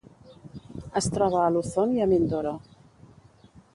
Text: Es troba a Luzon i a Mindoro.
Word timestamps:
Es 1.01 1.09
troba 1.17 1.41
a 1.43 1.51
Luzon 1.57 1.93
i 1.99 2.01
a 2.07 2.07
Mindoro. 2.15 2.55